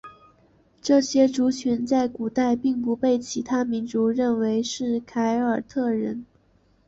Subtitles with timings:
[0.81, 6.25] 这些族群在古代并不被其他民族认为是凯尔特人。